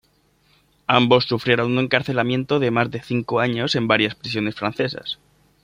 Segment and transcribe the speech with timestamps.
[0.87, 5.19] Ambos sufrieron un encarcelamiento de más de cinco años en varias prisiones francesas.